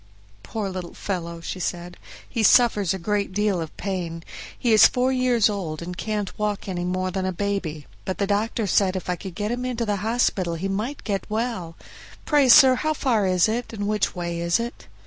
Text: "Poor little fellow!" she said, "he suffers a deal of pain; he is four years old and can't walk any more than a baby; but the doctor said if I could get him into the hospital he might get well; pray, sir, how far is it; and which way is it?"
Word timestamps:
"Poor 0.41 0.67
little 0.67 0.95
fellow!" 0.95 1.41
she 1.41 1.59
said, 1.59 1.95
"he 2.27 2.41
suffers 2.41 2.91
a 2.91 3.27
deal 3.27 3.61
of 3.61 3.77
pain; 3.77 4.23
he 4.57 4.73
is 4.73 4.87
four 4.87 5.11
years 5.11 5.47
old 5.47 5.79
and 5.79 5.95
can't 5.95 6.35
walk 6.39 6.67
any 6.67 6.83
more 6.83 7.11
than 7.11 7.23
a 7.23 7.31
baby; 7.31 7.85
but 8.03 8.17
the 8.17 8.25
doctor 8.25 8.65
said 8.65 8.95
if 8.95 9.11
I 9.11 9.15
could 9.15 9.35
get 9.35 9.51
him 9.51 9.63
into 9.63 9.85
the 9.85 9.97
hospital 9.97 10.55
he 10.55 10.67
might 10.67 11.03
get 11.03 11.29
well; 11.29 11.75
pray, 12.25 12.49
sir, 12.49 12.73
how 12.73 12.95
far 12.95 13.27
is 13.27 13.47
it; 13.47 13.73
and 13.73 13.85
which 13.87 14.15
way 14.15 14.39
is 14.39 14.59
it?" 14.59 14.87